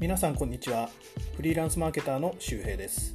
[0.00, 0.88] 皆さんこんにちは。
[1.36, 3.14] フリーランスマーケターの周平です。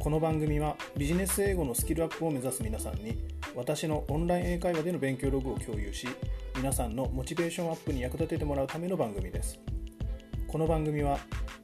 [0.00, 3.16] この番組はビジネス英語のスキルアップを目指す皆さんに
[3.54, 6.08] 私のオンライン英会話での勉強ログを共有し
[6.56, 9.60] 皆さんのモチベーションアップに役立ててもらうための番組です。
[10.48, 11.20] この番組は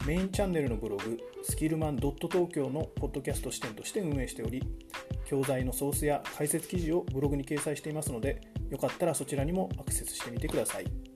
[0.06, 2.16] メインチャンネルのブログスキルマン東
[2.48, 4.62] 京のポッドキャスト視点として運営しており
[5.24, 8.40] 教材のソースや解説記事をブログに掲載していますので
[8.70, 11.13] よかったらそちらにもアクセスしてみてください。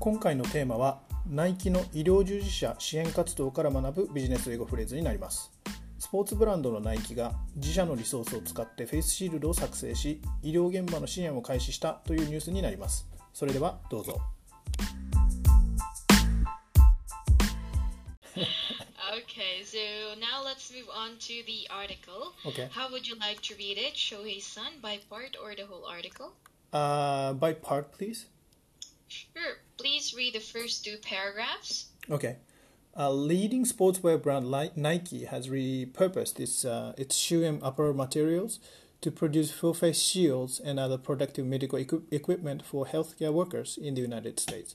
[0.00, 5.52] 今回のテーマはナイキの医療従事者支援活動から学ぶビジネス英語フレーズになります
[5.98, 14.18] スポーツブランドのナイキが自社のリソースを使ってフェイスシールドを作成し医療現場の支援を開始したというニュースになりますそれではどうぞ
[19.12, 22.32] Okay, so now let's move on to the article.
[22.46, 22.68] Okay.
[22.70, 23.94] How would you like to read it?
[23.96, 26.32] Shohei-san by part or the whole article?
[26.72, 28.26] Uh, by part please
[29.10, 29.59] Sure.
[29.80, 31.86] Please read the first two paragraphs.
[32.10, 32.36] Okay.
[32.92, 38.58] A leading sportswear brand like Nike has repurposed its, uh, its shoe and apparel materials
[39.00, 43.94] to produce full face shields and other protective medical equi- equipment for healthcare workers in
[43.94, 44.74] the United States.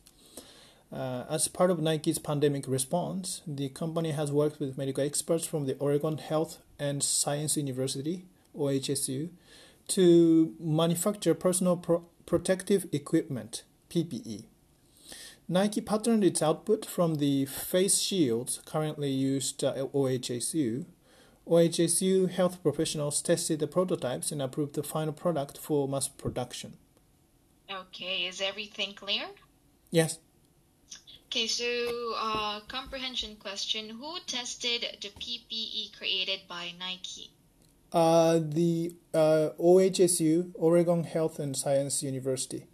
[0.91, 5.67] Uh, as part of Nike's pandemic response, the company has worked with medical experts from
[5.67, 8.25] the Oregon Health and Science University,
[8.57, 9.29] OHSU,
[9.89, 14.45] to manufacture personal pro- protective equipment, PPE.
[15.47, 20.85] Nike patterned its output from the face shields currently used at OHSU.
[21.47, 26.73] OHSU health professionals tested the prototypes and approved the final product for mass production.
[27.71, 29.25] Okay, is everything clear?
[29.91, 30.19] Yes,
[31.27, 31.65] Okay, so
[32.17, 37.31] uh, comprehension question: Who tested the PPE created by Nike?
[37.91, 42.67] uh, the uh, OHSU, Oregon Health and Science University.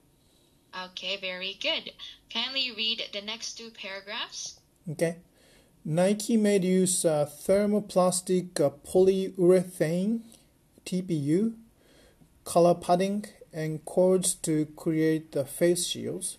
[0.85, 1.91] Okay, very good.
[2.33, 4.59] Kindly read the next two paragraphs.
[4.89, 5.17] Okay.
[5.83, 10.21] Nike made use of thermoplastic polyurethane
[10.85, 11.53] TPU,
[12.45, 16.37] collar padding, and cords to create the face shields.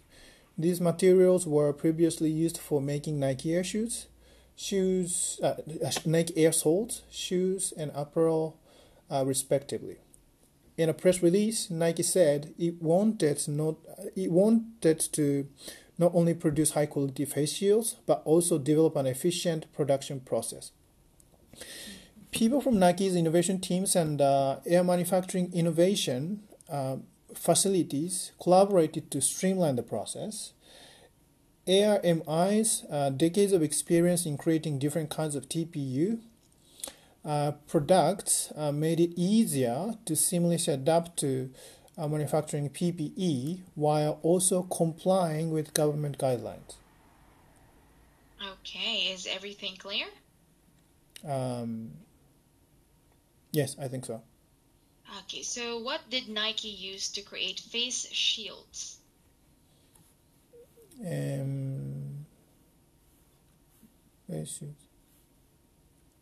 [0.56, 4.06] These materials were previously used for making Nike Air shoes,
[4.54, 5.54] shoes, uh,
[6.04, 8.59] Nike Air soles, shoes, and apparel,
[9.10, 9.98] uh, respectively.
[10.77, 13.77] In a press release, Nike said it wanted not
[14.16, 15.47] it wanted to
[15.99, 20.72] not only produce high quality face shields but also develop an efficient production process.
[22.31, 26.97] People from Nike's innovation teams and uh, air manufacturing innovation uh,
[27.34, 30.53] facilities collaborated to streamline the process.
[31.69, 36.21] ARMI's uh, decades of experience in creating different kinds of TPU
[37.25, 41.50] uh, products uh, made it easier to seamlessly adapt to
[41.97, 46.77] uh, manufacturing PPE while also complying with government guidelines.
[48.44, 50.06] Okay, is everything clear?
[51.28, 51.93] Um,
[53.53, 54.22] yes, I think so.
[55.21, 58.99] Okay, so what did Nike use to create face shields?
[61.00, 62.27] Um,
[64.27, 64.75] where should?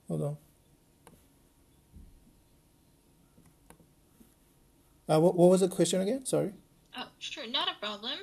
[0.09, 0.37] Hold on.
[5.11, 6.25] Uh, what, what was the question again?
[6.25, 6.53] Sorry.
[6.97, 8.17] Oh, sure, not a problem.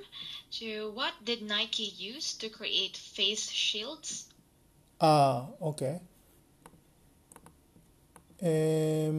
[0.49, 4.27] So, what did Nike use to create face shields?
[5.01, 5.99] Ah, okay.
[8.41, 9.11] Um,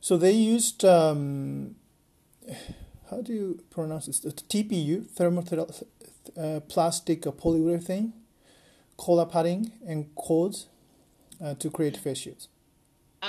[0.00, 1.76] so they used um,
[3.10, 4.20] how do you pronounce this?
[4.20, 5.44] TPU, thermal
[6.36, 8.12] uh, plastic polyurethane,
[8.96, 10.66] collar padding, and cords
[11.42, 12.48] uh, to create face shields.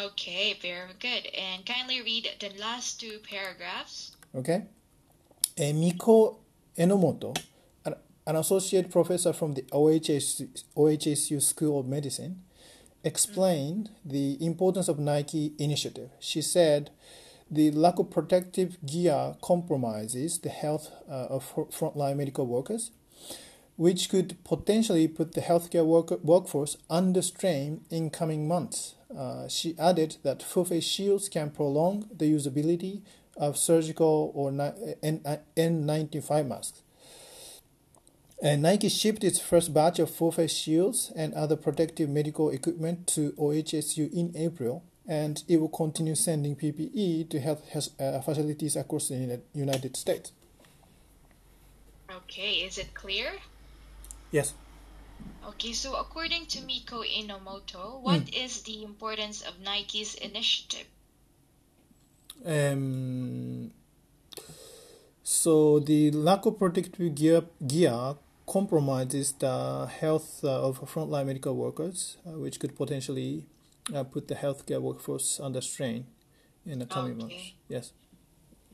[0.04, 1.28] Okay, very good.
[1.34, 4.16] And kindly read the last two paragraphs.
[4.36, 4.64] Okay.
[5.58, 6.40] Uh, Miko
[6.78, 7.38] Enomoto,
[7.86, 7.96] an,
[8.28, 12.42] an associate professor from the OHSU, OHSU School of Medicine,
[13.06, 16.10] explained the importance of Nike initiative.
[16.20, 16.90] She said
[17.50, 22.92] the lack of protective gear compromises the health uh, of fr- frontline medical workers,
[23.78, 28.96] which could potentially put the healthcare work- workforce under strain in coming months.
[29.18, 33.02] Uh, she added that full face shields can prolong the usability
[33.38, 35.22] of surgical or ni- N-
[35.56, 36.82] N95 masks.
[38.42, 43.08] And Nike shipped its first batch of full face shields and other protective medical equipment
[43.08, 48.76] to OHSU in April, and it will continue sending PPE to health has- uh, facilities
[48.76, 50.34] across the United States.
[52.12, 53.32] Okay, is it clear?
[54.32, 54.54] Yes.
[55.48, 60.88] Okay, so according to Miko Enomoto, what is the importance of Nike's initiative?
[62.46, 63.72] Um,
[65.24, 68.16] so the lack of protective gear, gear
[68.48, 73.46] compromises the health uh, of frontline medical workers, uh, which could potentially
[73.94, 76.06] uh, put the healthcare workforce under strain
[76.66, 77.54] in the coming months.
[77.68, 77.94] Yes.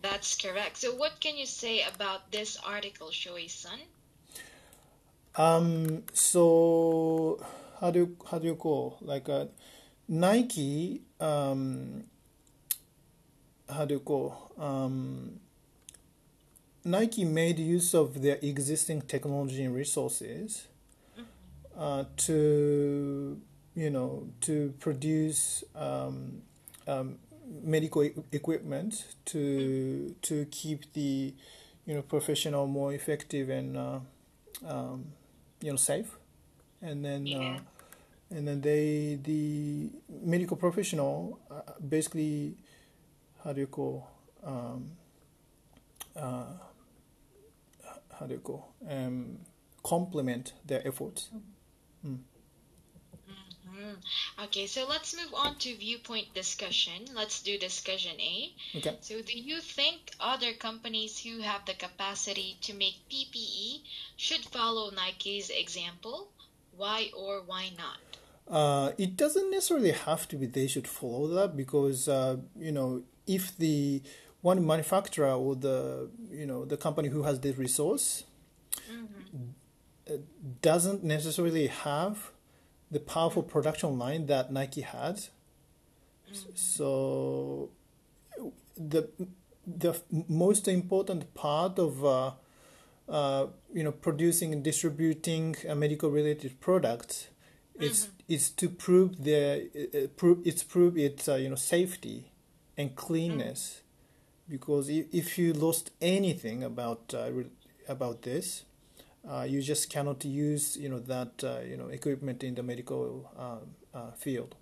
[0.01, 0.77] That's correct.
[0.77, 3.79] So what can you say about this article, Shoei-san?
[5.36, 6.04] Um.
[6.13, 7.39] So
[7.80, 9.45] how do you, how do you call like uh,
[10.07, 11.01] Nike?
[11.19, 12.04] Um.
[13.69, 15.39] How do you call um.
[16.83, 20.68] Nike made use of their existing technology and resources
[21.77, 23.39] uh, to,
[23.75, 26.42] you know, to produce um,
[26.88, 27.19] um,
[27.63, 31.34] medical e- equipment to to keep the,
[31.86, 34.00] you know, professional more effective and, uh,
[34.68, 35.06] um,
[35.62, 36.18] you know, safe,
[36.81, 37.25] and then.
[37.28, 37.40] Yeah.
[37.40, 37.60] Uh,
[38.34, 39.90] and then they the
[40.24, 42.56] medical professional uh, basically
[43.44, 44.08] how do you call
[44.42, 44.92] um,
[46.16, 46.46] uh,
[48.18, 49.38] how do you call um,
[49.84, 51.30] complement their efforts.
[53.91, 54.43] Hmm.
[54.45, 57.05] Okay, so let's move on to viewpoint discussion.
[57.13, 58.53] Let's do discussion A.
[58.77, 58.97] Okay.
[59.01, 63.81] So, do you think other companies who have the capacity to make PPE
[64.17, 66.29] should follow Nike's example?
[66.75, 67.99] Why or why not?
[68.47, 73.03] Uh, it doesn't necessarily have to be they should follow that because uh, you know
[73.27, 74.01] if the
[74.41, 78.23] one manufacturer or the you know the company who has the resource
[80.09, 80.13] uh,
[80.61, 82.31] doesn't necessarily have
[82.91, 85.21] the powerful production line that Nike had.
[86.55, 87.69] So
[88.77, 89.09] the
[89.65, 92.31] the most important part of uh,
[93.07, 97.27] uh, you know producing and distributing uh, medical related products
[97.79, 102.31] is is to prove the uh, uh, prove it's prove its uh, you know safety
[102.77, 103.81] and cleanness.
[104.49, 107.29] Because if, if you lost anything about uh,
[107.88, 108.63] about this
[109.29, 113.29] uh, you just cannot use you know that uh, you know equipment in the medical
[113.38, 114.56] um, uh, field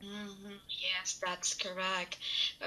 [0.00, 2.18] hmm Yes, that's correct.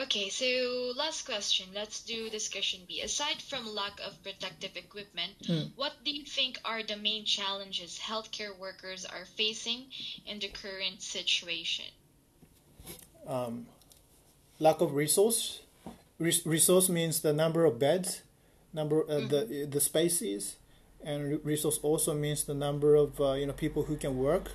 [0.03, 1.67] Okay, so last question.
[1.73, 3.01] Let's do discussion B.
[3.01, 5.33] Aside from lack of protective equipment,
[5.75, 9.85] what do you think are the main challenges healthcare workers are facing
[10.25, 11.85] in the current situation?
[14.59, 15.61] lack of resource
[16.19, 18.21] Res- resource means the number of beds
[18.73, 20.55] number uh, the the spaces
[21.03, 24.51] and resource also means the number of uh, you know people who can work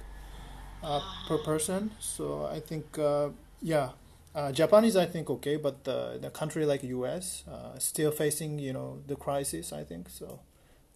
[0.82, 3.28] uh, per person so i think uh,
[3.60, 3.90] yeah
[4.34, 7.44] uh, Japan is, I think, okay, but uh, the country like U.S.
[7.46, 9.72] Uh, still facing, you know, the crisis.
[9.72, 10.40] I think so.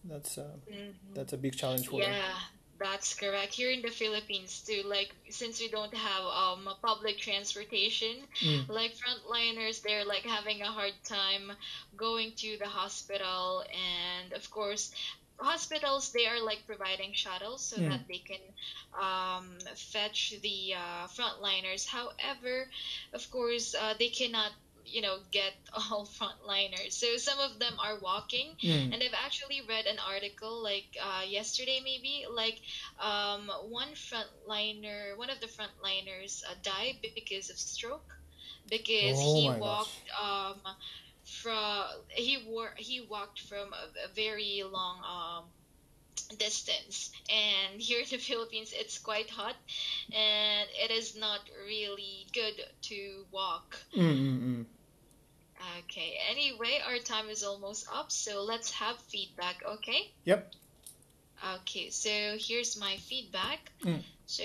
[0.03, 0.57] That's uh,
[1.13, 2.11] that's a big challenge for them.
[2.11, 2.33] Yeah,
[2.79, 3.53] that's correct.
[3.53, 8.15] Here in the Philippines too, like since we don't have um public transportation,
[8.69, 11.51] like frontliners, they're like having a hard time
[11.95, 14.91] going to the hospital, and of course,
[15.39, 17.89] hospitals they are like providing shuttles so Mm.
[17.89, 18.39] that they can
[18.99, 21.85] um, fetch the uh, frontliners.
[21.87, 22.67] However,
[23.13, 24.51] of course, uh, they cannot.
[24.85, 25.53] You know, get
[25.91, 26.93] all frontliners.
[26.93, 28.91] So some of them are walking, Mm.
[28.91, 32.57] and I've actually read an article like uh, yesterday, maybe like
[33.01, 38.01] um, one frontliner, one of the frontliners uh, died because of stroke
[38.69, 39.91] because Oh he walked
[40.21, 40.61] um,
[41.47, 45.43] from he wore he walked from a, a very long um,
[46.37, 49.55] distance and here in the Philippines it's quite hot
[50.13, 54.65] and it is not really good to walk Mm, mm, mm.
[55.79, 60.53] okay anyway our time is almost up so let's have feedback okay Yep.
[61.61, 63.71] Okay, so here's my feedback.
[63.83, 64.01] Mm.
[64.27, 64.43] So,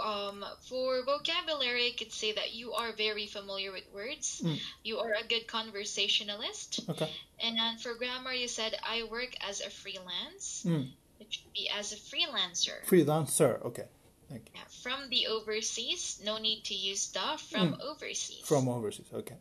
[0.00, 4.42] um, for vocabulary, I could say that you are very familiar with words.
[4.44, 4.60] Mm.
[4.84, 6.80] You are a good conversationalist.
[6.88, 7.10] Okay.
[7.40, 10.64] And for grammar, you said, I work as a freelance.
[10.66, 10.90] Mm.
[11.18, 12.84] It should be as a freelancer.
[12.86, 13.64] Freelancer.
[13.64, 13.86] Okay.
[14.28, 14.52] Thank you.
[14.60, 18.42] Yeah, from the overseas, no need to use the from overseas.
[18.42, 18.46] Mm.
[18.46, 19.06] From overseas.
[19.14, 19.36] Okay.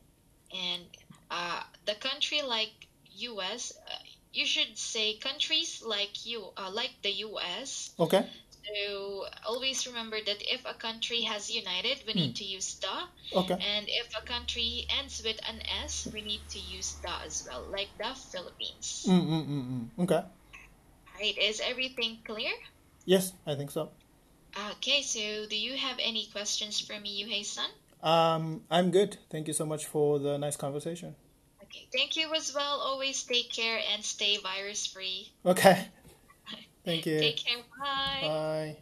[0.54, 0.84] and
[1.32, 2.72] uh, the country like
[3.18, 3.74] U.S.
[3.88, 3.92] Uh,
[4.34, 7.92] you should say countries like you, uh, like the U.S.
[8.00, 8.26] Okay.
[8.66, 13.54] So always remember that if a country has united, we need to use the, Okay.
[13.54, 17.66] and if a country ends with an S, we need to use the as well,
[17.72, 19.06] like the Philippines.
[19.08, 20.04] Mm, mm, mm, mm.
[20.04, 20.24] Okay.
[21.14, 22.52] Alright, is everything clear?
[23.06, 23.92] Yes, I think so.
[24.72, 27.70] Okay, so do you have any questions for me, Yuhei-san?
[28.02, 29.18] Um, I'm good.
[29.30, 31.16] Thank you so much for the nice conversation.
[31.64, 32.80] Okay, thank you as well.
[32.80, 35.32] Always take care and stay virus free.
[35.46, 35.88] Okay.
[36.86, 37.20] Thank you.
[37.20, 37.58] Take care.
[37.80, 38.22] Bye.
[38.22, 38.78] Bye.